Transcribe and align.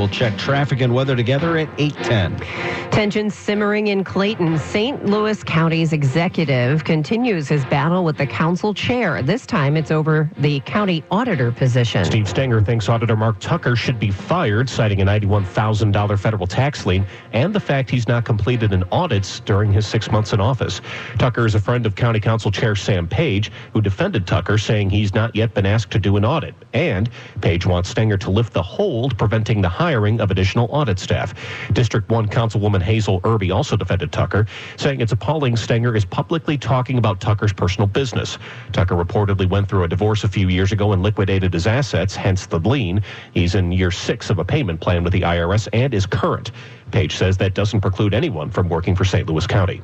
We'll 0.00 0.08
check 0.08 0.38
traffic 0.38 0.80
and 0.80 0.94
weather 0.94 1.14
together 1.14 1.58
at 1.58 1.68
810. 1.78 2.90
Tensions 2.90 3.34
simmering 3.34 3.88
in 3.88 4.02
Clayton. 4.02 4.58
St. 4.58 5.04
Louis 5.04 5.44
County's 5.44 5.92
executive 5.92 6.84
continues 6.84 7.48
his 7.48 7.66
battle 7.66 8.02
with 8.02 8.16
the 8.16 8.26
council 8.26 8.72
chair. 8.72 9.20
This 9.22 9.44
time 9.44 9.76
it's 9.76 9.90
over 9.90 10.30
the 10.38 10.60
county 10.60 11.04
auditor 11.10 11.52
position. 11.52 12.02
Steve 12.06 12.26
Stenger 12.26 12.62
thinks 12.62 12.88
Auditor 12.88 13.14
Mark 13.14 13.40
Tucker 13.40 13.76
should 13.76 13.98
be 13.98 14.10
fired, 14.10 14.70
citing 14.70 15.02
a 15.02 15.04
$91,000 15.04 16.18
federal 16.18 16.46
tax 16.46 16.86
lien 16.86 17.04
and 17.34 17.54
the 17.54 17.60
fact 17.60 17.90
he's 17.90 18.08
not 18.08 18.24
completed 18.24 18.72
an 18.72 18.84
audit 18.84 19.42
during 19.44 19.70
his 19.70 19.86
six 19.86 20.10
months 20.10 20.32
in 20.32 20.40
office. 20.40 20.80
Tucker 21.18 21.44
is 21.44 21.54
a 21.54 21.60
friend 21.60 21.84
of 21.84 21.94
County 21.94 22.20
Council 22.20 22.50
Chair 22.50 22.74
Sam 22.74 23.06
Page, 23.06 23.52
who 23.74 23.82
defended 23.82 24.26
Tucker, 24.26 24.56
saying 24.56 24.88
he's 24.88 25.12
not 25.12 25.36
yet 25.36 25.52
been 25.52 25.66
asked 25.66 25.92
to 25.92 25.98
do 25.98 26.16
an 26.16 26.24
audit. 26.24 26.54
And 26.72 27.10
Page 27.42 27.66
wants 27.66 27.90
Stenger 27.90 28.16
to 28.16 28.30
lift 28.30 28.54
the 28.54 28.62
hold, 28.62 29.18
preventing 29.18 29.60
the 29.60 29.68
hiring 29.68 29.89
of 29.90 30.30
additional 30.30 30.68
audit 30.70 30.98
staff. 30.98 31.34
District 31.72 32.08
1 32.08 32.28
Councilwoman 32.28 32.80
Hazel 32.80 33.20
Erby 33.22 33.52
also 33.54 33.76
defended 33.76 34.12
Tucker, 34.12 34.46
saying 34.76 35.00
it's 35.00 35.12
appalling 35.12 35.56
Stenger 35.56 35.96
is 35.96 36.04
publicly 36.04 36.56
talking 36.56 36.96
about 36.96 37.20
Tucker's 37.20 37.52
personal 37.52 37.88
business. 37.88 38.38
Tucker 38.72 38.94
reportedly 38.94 39.48
went 39.48 39.68
through 39.68 39.82
a 39.82 39.88
divorce 39.88 40.22
a 40.22 40.28
few 40.28 40.48
years 40.48 40.70
ago 40.70 40.92
and 40.92 41.02
liquidated 41.02 41.52
his 41.52 41.66
assets, 41.66 42.14
hence 42.14 42.46
the 42.46 42.60
lien. 42.60 43.02
He's 43.34 43.56
in 43.56 43.72
year 43.72 43.90
six 43.90 44.30
of 44.30 44.38
a 44.38 44.44
payment 44.44 44.80
plan 44.80 45.02
with 45.02 45.12
the 45.12 45.22
IRS 45.22 45.68
and 45.72 45.92
is 45.92 46.06
current. 46.06 46.52
Page 46.92 47.16
says 47.16 47.36
that 47.38 47.54
doesn't 47.54 47.80
preclude 47.80 48.14
anyone 48.14 48.50
from 48.50 48.68
working 48.68 48.94
for 48.94 49.04
St. 49.04 49.28
Louis 49.28 49.46
County. 49.46 49.82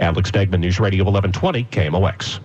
Alex 0.00 0.30
Degman, 0.30 0.60
News 0.60 0.78
Radio 0.78 1.04
1120, 1.04 1.64
KMOX. 1.64 2.40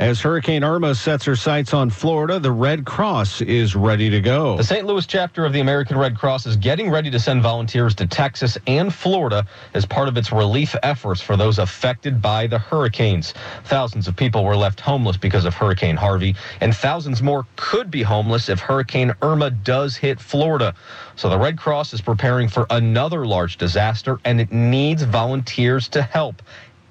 As 0.00 0.18
Hurricane 0.18 0.64
Irma 0.64 0.94
sets 0.94 1.26
her 1.26 1.36
sights 1.36 1.74
on 1.74 1.90
Florida, 1.90 2.38
the 2.38 2.50
Red 2.50 2.86
Cross 2.86 3.42
is 3.42 3.76
ready 3.76 4.08
to 4.08 4.22
go. 4.22 4.56
The 4.56 4.64
St. 4.64 4.86
Louis 4.86 5.04
chapter 5.04 5.44
of 5.44 5.52
the 5.52 5.60
American 5.60 5.98
Red 5.98 6.16
Cross 6.16 6.46
is 6.46 6.56
getting 6.56 6.90
ready 6.90 7.10
to 7.10 7.20
send 7.20 7.42
volunteers 7.42 7.94
to 7.96 8.06
Texas 8.06 8.56
and 8.66 8.94
Florida 8.94 9.46
as 9.74 9.84
part 9.84 10.08
of 10.08 10.16
its 10.16 10.32
relief 10.32 10.74
efforts 10.82 11.20
for 11.20 11.36
those 11.36 11.58
affected 11.58 12.22
by 12.22 12.46
the 12.46 12.58
hurricanes. 12.58 13.34
Thousands 13.64 14.08
of 14.08 14.16
people 14.16 14.42
were 14.42 14.56
left 14.56 14.80
homeless 14.80 15.18
because 15.18 15.44
of 15.44 15.52
Hurricane 15.52 15.96
Harvey, 15.96 16.34
and 16.62 16.74
thousands 16.74 17.20
more 17.20 17.44
could 17.56 17.90
be 17.90 18.02
homeless 18.02 18.48
if 18.48 18.58
Hurricane 18.58 19.12
Irma 19.20 19.50
does 19.50 19.96
hit 19.96 20.18
Florida. 20.18 20.74
So 21.16 21.28
the 21.28 21.38
Red 21.38 21.58
Cross 21.58 21.92
is 21.92 22.00
preparing 22.00 22.48
for 22.48 22.66
another 22.70 23.26
large 23.26 23.58
disaster, 23.58 24.18
and 24.24 24.40
it 24.40 24.50
needs 24.50 25.02
volunteers 25.02 25.88
to 25.88 26.00
help 26.00 26.40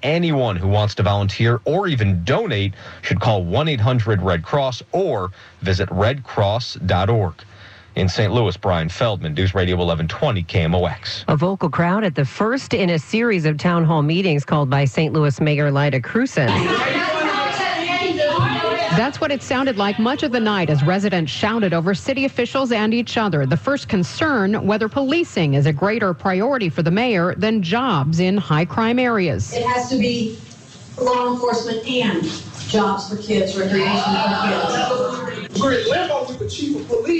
anyone 0.02 0.56
who 0.56 0.68
wants 0.68 0.94
to 0.96 1.02
volunteer 1.02 1.60
or 1.64 1.88
even 1.88 2.24
donate 2.24 2.74
should 3.02 3.20
call 3.20 3.44
1 3.44 3.68
800 3.68 4.22
Red 4.22 4.42
Cross 4.42 4.82
or 4.92 5.30
visit 5.60 5.88
redcross.org. 5.88 7.34
In 7.96 8.08
St. 8.08 8.32
Louis, 8.32 8.56
Brian 8.56 8.88
Feldman, 8.88 9.34
News 9.34 9.52
Radio 9.54 9.76
1120 9.76 10.44
KMOX. 10.44 11.24
A 11.26 11.36
vocal 11.36 11.68
crowd 11.68 12.04
at 12.04 12.14
the 12.14 12.24
first 12.24 12.72
in 12.72 12.88
a 12.88 12.98
series 12.98 13.44
of 13.44 13.58
town 13.58 13.84
hall 13.84 14.02
meetings 14.02 14.44
called 14.44 14.70
by 14.70 14.84
St. 14.84 15.12
Louis 15.12 15.40
Mayor 15.40 15.72
Lyda 15.72 16.00
Krewson. 16.00 16.99
That's 18.96 19.20
what 19.20 19.30
it 19.30 19.40
sounded 19.40 19.76
like 19.78 20.00
much 20.00 20.24
of 20.24 20.32
the 20.32 20.40
night 20.40 20.68
as 20.68 20.82
residents 20.82 21.30
shouted 21.30 21.72
over 21.72 21.94
city 21.94 22.24
officials 22.24 22.72
and 22.72 22.92
each 22.92 23.16
other. 23.16 23.46
The 23.46 23.56
first 23.56 23.88
concern 23.88 24.66
whether 24.66 24.88
policing 24.88 25.54
is 25.54 25.66
a 25.66 25.72
greater 25.72 26.12
priority 26.12 26.68
for 26.68 26.82
the 26.82 26.90
mayor 26.90 27.34
than 27.36 27.62
jobs 27.62 28.18
in 28.18 28.36
high 28.36 28.64
crime 28.64 28.98
areas. 28.98 29.52
It 29.54 29.64
has 29.64 29.88
to 29.90 29.98
be 29.98 30.38
law 30.98 31.32
enforcement 31.32 31.86
and 31.86 32.24
jobs 32.68 33.08
for 33.08 33.16
kids, 33.16 33.56
recreation 33.56 34.00
for 34.00 35.30
kids. 35.38 35.60
We're 35.60 35.72
in 35.80 35.88
limbo 35.88 36.26
with 36.26 36.40
the 36.40 36.48
chief 36.48 36.80
of 36.80 36.88
police. 36.88 37.19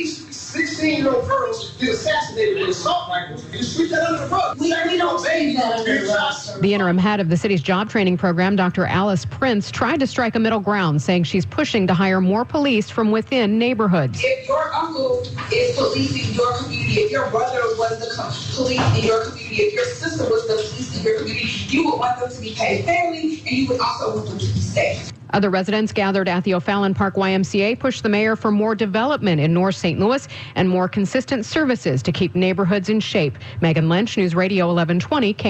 16 0.81 1.05
year 1.05 1.15
old 1.15 1.29
girls 1.29 1.77
get 1.79 1.91
assassinated 1.91 2.61
with 2.61 2.71
assault 2.71 3.11
rifles. 3.11 3.45
You 3.53 3.63
sweep 3.63 3.91
that 3.91 4.03
under 4.03 4.27
the 4.27 4.35
rug. 4.35 4.59
We, 4.59 4.69
we 4.69 4.97
don't 4.97 5.21
sweep 5.21 5.59
that 5.59 5.79
under 5.79 6.07
the 6.07 6.07
rug. 6.07 6.63
The 6.63 6.73
interim 6.73 6.97
head 6.97 7.21
of 7.21 7.29
the 7.29 7.37
city's 7.37 7.61
job 7.61 7.91
training 7.91 8.17
program, 8.17 8.57
Dr. 8.57 8.87
Alice 8.87 9.27
Prince, 9.27 9.71
tried 9.71 10.01
to 10.01 10.07
strike 10.07 10.37
a 10.37 10.39
middle 10.39 10.59
ground, 10.59 11.03
saying 11.03 11.25
she's 11.25 11.45
pushing 11.45 11.87
to 11.87 11.93
hire 11.93 12.23
more 12.23 12.47
police 12.47 12.89
from 12.89 13.11
within 13.11 13.59
neighborhoods. 13.59 14.23
If 14.25 14.49
your 14.49 14.73
uncle 14.75 15.21
is 15.53 15.77
policing 15.77 16.35
your 16.35 16.57
community, 16.57 17.03
if 17.03 17.11
your 17.11 17.29
brother 17.29 17.61
was 17.77 17.99
the 18.01 18.57
police 18.57 18.99
in 18.99 19.05
your 19.05 19.27
community, 19.27 19.63
if 19.63 19.75
your 19.75 19.85
sister 19.85 20.25
was 20.31 20.47
the 20.47 20.55
police 20.55 20.97
in 20.97 21.05
your 21.05 21.19
community, 21.19 21.47
you 21.69 21.85
would 21.85 21.99
want 21.99 22.21
them 22.21 22.31
to 22.31 22.41
be 22.41 22.55
paid 22.55 22.87
fairly 22.87 23.43
and 23.47 23.51
you 23.51 23.69
would 23.69 23.81
also 23.81 24.17
want 24.17 24.29
them 24.31 24.39
to 24.39 24.47
be 24.47 24.61
safe. 24.61 25.13
Other 25.33 25.51
residents 25.51 25.93
gathered 25.93 26.29
at 26.29 26.45
the 26.45 26.55
O'Fallon 26.55 26.95
Park 26.95 27.15
YMCA 27.15 27.79
pushed 27.79 28.03
the 28.03 28.09
mayor 28.09 28.37
for 28.37 28.51
more 28.51 28.75
development 28.75 29.41
in 29.41 29.55
North 29.55 29.77
St. 29.77 29.99
Louis 29.99 30.27
and 30.55 30.69
more 30.69 30.89
consistent 30.89 31.47
services 31.47 32.03
to 32.03 32.13
keep 32.13 32.35
neighborhoods 32.35 32.89
in 32.89 33.01
shape. 33.01 33.39
Megan 33.61 33.89
Lynch, 33.89 34.17
News 34.17 34.35
Radio 34.35 34.67
1120. 34.67 35.35